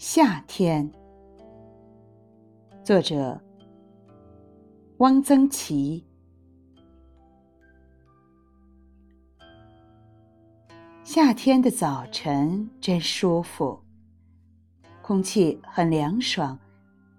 [0.00, 0.88] 夏天，
[2.84, 3.36] 作者
[4.98, 6.06] 汪曾祺。
[11.02, 13.76] 夏天的早晨真舒服，
[15.02, 16.56] 空气很凉爽，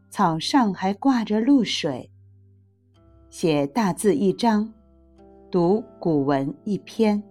[0.09, 2.09] 草上还挂着露水。
[3.29, 4.73] 写大字一张，
[5.51, 7.21] 读古文一篇。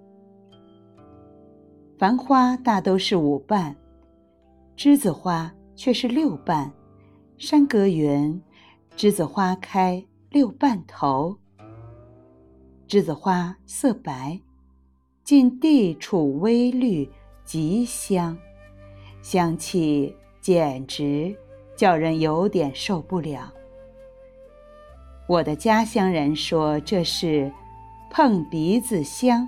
[1.96, 3.74] 繁花大都是五瓣。
[4.78, 6.72] 栀子花却是六瓣，
[7.36, 8.40] 山阁园，
[8.96, 11.36] 栀子花开六瓣头。
[12.86, 14.40] 栀子花色白，
[15.24, 17.10] 近地处微绿，
[17.44, 18.38] 极香，
[19.20, 21.36] 香气简直
[21.76, 23.52] 叫人有点受不了。
[25.26, 27.52] 我的家乡人说这是
[28.12, 29.44] 碰鼻子香。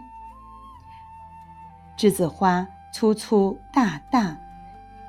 [1.96, 4.36] 栀子花粗粗大大。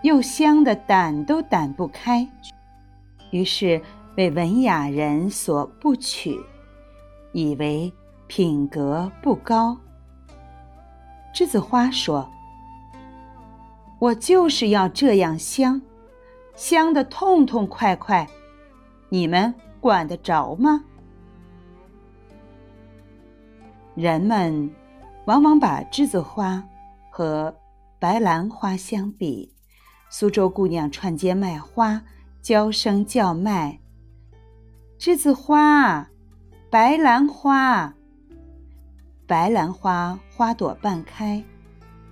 [0.04, 2.28] 又香的掸都掸不开，
[3.30, 3.80] 于是
[4.16, 6.40] 被文雅人所不取，
[7.34, 7.94] 以为
[8.26, 9.78] 品格不高。
[11.34, 12.28] 栀子花说
[14.00, 15.80] ：“我就是要这样香，
[16.56, 18.28] 香的痛痛快快，
[19.10, 20.84] 你们管得着吗？”
[23.94, 24.74] 人们
[25.26, 26.64] 往往把栀子花
[27.12, 27.56] 和
[28.00, 29.54] 白兰花相比。
[30.14, 32.02] 苏州姑娘串街卖花，
[32.42, 33.80] 娇声叫卖
[35.00, 36.06] ：“栀子花，
[36.70, 37.94] 白兰花。
[39.26, 41.42] 白兰花花朵半开，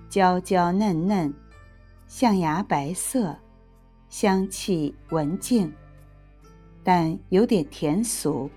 [0.08, 1.30] 娇娇嫩嫩，
[2.08, 3.36] 象牙白色，
[4.08, 5.70] 香气文静，
[6.82, 8.50] 但有点甜俗，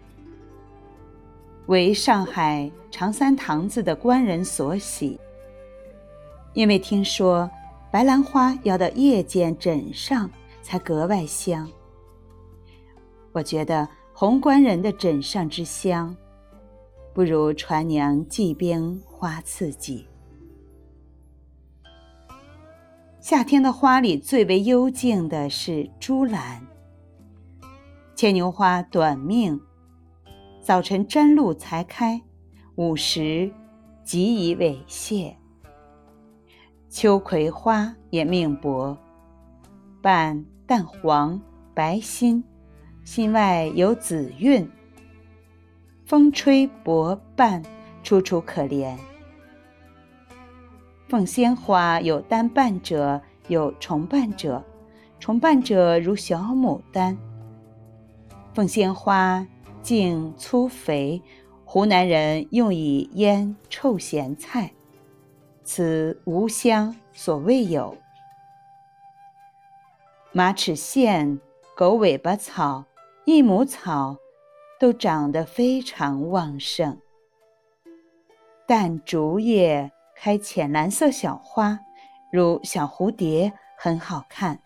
[1.66, 5.20] 为上海长三堂子的官人所喜，
[6.54, 7.52] 因为听说。”
[7.94, 10.28] 白兰花要到夜间枕上
[10.64, 11.70] 才格外香。
[13.32, 16.18] 我觉得红官人的枕上之香，
[17.14, 20.08] 不如船娘髻边花刺激。
[23.20, 26.66] 夏天的花里最为幽静的是珠兰。
[28.16, 29.62] 牵牛花短命，
[30.60, 32.20] 早晨沾露才开，
[32.74, 33.54] 午时
[34.04, 35.38] 即已萎谢。
[36.94, 38.96] 秋葵花也命薄，
[40.00, 41.42] 瓣淡黄
[41.74, 42.44] 白心，
[43.04, 44.70] 心外有紫韵。
[46.06, 47.64] 风吹薄瓣，
[48.04, 48.96] 楚楚可怜。
[51.10, 54.64] 凤仙花有单瓣者，有重瓣者，
[55.20, 57.18] 重瓣者如小牡丹。
[58.54, 59.48] 凤仙花
[59.82, 61.20] 茎粗肥，
[61.66, 64.72] 湖南人用以腌臭咸菜。
[65.64, 67.98] 此无香所未有。
[70.32, 71.40] 马齿苋、
[71.76, 72.86] 狗尾巴草、
[73.26, 74.18] 益母草，
[74.80, 76.98] 都长得非常旺盛。
[78.66, 81.80] 淡竹叶开浅蓝色小花，
[82.32, 84.60] 如小蝴蝶，很好看。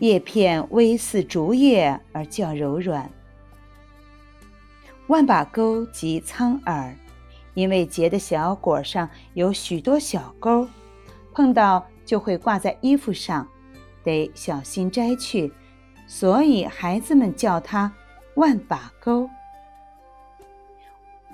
[0.00, 3.10] 叶片微似竹叶而较柔软。
[5.06, 6.94] 万把钩及苍耳。
[7.54, 10.68] 因为结的小果上有许多小钩，
[11.32, 13.48] 碰到就会挂在衣服上，
[14.02, 15.52] 得小心摘去，
[16.06, 17.92] 所以孩子们叫它
[18.36, 19.28] “万把钩”。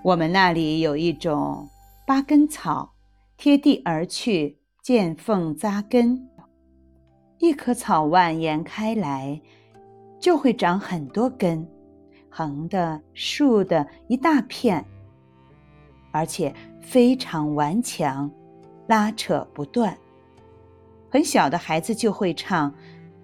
[0.04, 1.68] 我们那里有一种
[2.06, 2.92] 八根草，
[3.36, 6.28] 贴地而去，见缝扎根，
[7.38, 9.40] 一棵草蔓延开来，
[10.18, 11.66] 就会长很多根，
[12.30, 14.84] 横的、竖的，一大片。
[16.10, 18.30] 而且非常顽强，
[18.86, 19.96] 拉扯不断。
[21.08, 22.74] 很小的孩子就会唱：“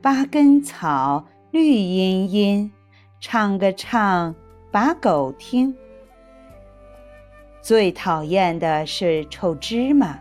[0.02, 2.70] 八根草绿茵茵，
[3.20, 4.34] 唱个唱，
[4.70, 5.74] 把狗听。”
[7.62, 10.18] 最讨厌的是臭芝麻。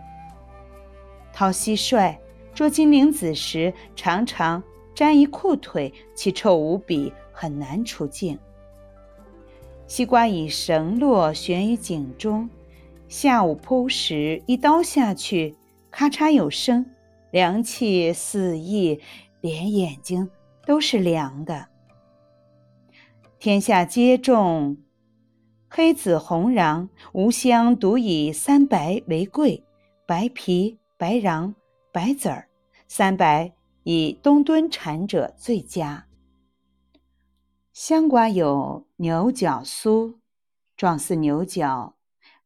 [1.31, 2.15] 掏蟋蟀、
[2.53, 4.63] 捉金铃子时，常常
[4.93, 8.39] 沾一裤腿，奇臭无比，很难出镜。
[9.87, 12.49] 西瓜以绳络悬于井中，
[13.07, 15.55] 下午剖时，一刀下去，
[15.91, 16.85] 咔嚓有声，
[17.31, 18.99] 凉气四溢，
[19.41, 20.27] 连眼睛
[20.65, 21.67] 都是凉的。
[23.37, 24.77] 天下皆种
[25.69, 29.63] 黑紫红瓤，无香独以三白为贵，
[30.07, 31.53] 白皮、白瓤、
[31.91, 32.47] 白籽儿，
[32.87, 33.53] 三白
[33.83, 36.04] 以东敦产者最佳。
[37.75, 40.15] 香瓜有牛角酥，
[40.77, 41.95] 状似牛角，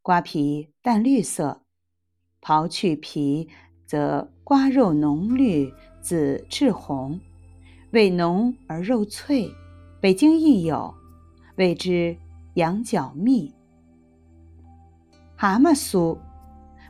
[0.02, 1.62] 瓜皮淡绿色，
[2.42, 3.48] 刨去皮
[3.86, 5.72] 则瓜肉浓绿，
[6.02, 7.22] 紫赤红，
[7.92, 9.54] 味浓而肉脆。
[10.02, 10.96] 北京亦有，
[11.58, 12.18] 谓之
[12.56, 13.54] 羊角蜜。
[15.36, 16.18] 蛤蟆酥，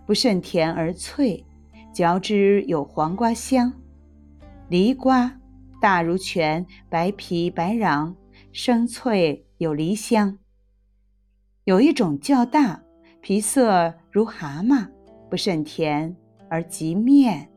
[0.05, 1.45] 不甚甜而脆，
[1.93, 3.73] 嚼之有黄瓜香。
[4.69, 5.41] 梨瓜，
[5.81, 8.15] 大如拳，白皮白瓤，
[8.51, 10.37] 生脆有梨香。
[11.65, 12.81] 有一种较大，
[13.21, 14.87] 皮色如蛤蟆，
[15.29, 16.15] 不甚甜
[16.49, 17.47] 而极面，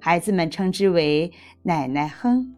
[0.00, 1.32] 孩子们称之为
[1.62, 2.56] “奶奶哼”。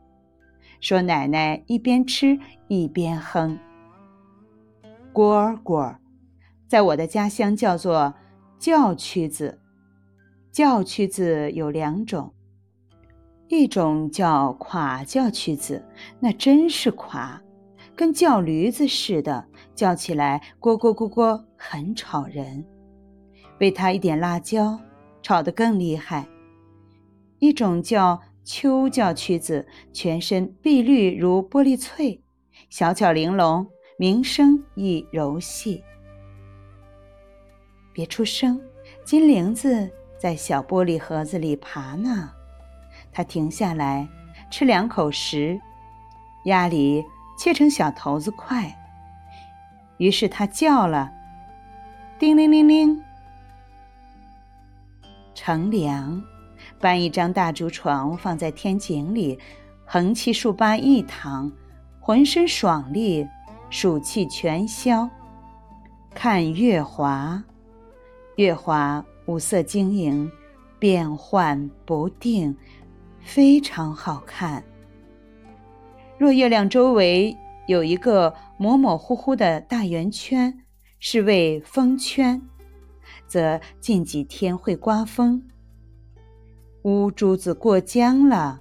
[0.81, 3.59] 说奶奶一边吃一边哼。
[5.13, 5.97] 蝈蝈，
[6.67, 8.15] 在我的家乡叫做
[8.59, 9.59] 叫曲子。
[10.51, 12.35] 叫曲子有两种，
[13.47, 15.85] 一种叫垮叫曲子，
[16.19, 17.41] 那真是垮，
[17.97, 22.65] 跟叫驴子似的，叫起来咕咕咕咕，很吵人。
[23.61, 24.81] 喂它一点辣椒，
[25.23, 26.27] 吵得更厉害。
[27.39, 28.21] 一种叫。
[28.43, 32.21] 秋叫曲子，全身碧绿如玻璃翠，
[32.71, 33.65] 小巧玲珑，
[33.99, 35.85] 鸣声亦柔细。
[37.93, 38.61] 别出声，
[39.05, 39.89] 金铃子
[40.19, 42.31] 在小玻璃盒子里爬呢。
[43.13, 44.09] 它停下来
[44.51, 45.61] 吃两口食，
[46.47, 47.05] 鸭梨
[47.41, 48.71] 切成小头子块。
[49.97, 51.11] 于是它叫了
[52.21, 53.03] ：“叮铃铃铃，
[55.35, 56.23] 乘凉。”
[56.79, 59.39] 搬一张大竹床放在天井里，
[59.87, 61.51] 横七竖八一躺，
[61.99, 63.27] 浑身爽利，
[63.71, 65.09] 暑气全消。
[66.15, 67.43] 看月华，
[68.37, 70.31] 月华五色晶莹，
[70.79, 72.55] 变幻不定，
[73.23, 74.63] 非常好看。
[76.21, 77.35] 若月亮周围
[77.67, 80.55] 有一个模模糊糊的大圆圈，
[80.99, 82.43] 是为风圈，
[83.27, 85.43] 则近几天会刮风。
[86.83, 88.61] 乌珠子过江了，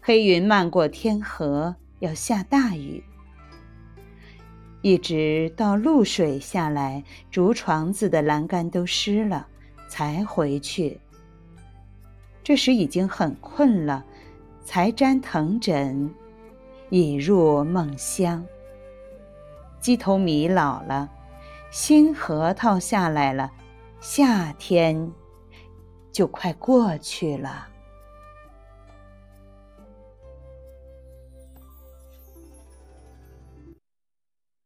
[0.00, 3.02] 黑云漫过天河，要下大雨。
[4.80, 9.48] 一直到露水下来，竹床子的栏杆都湿了，
[9.88, 11.00] 才回去。
[12.44, 14.04] 这时已经很困了，
[14.62, 16.08] 才沾藤枕，
[16.96, 18.46] 已入梦乡。
[19.80, 21.10] 鸡头米老了，
[21.68, 23.50] 新核桃下来了，
[23.98, 25.12] 夏天。
[26.12, 27.66] 就快过去了。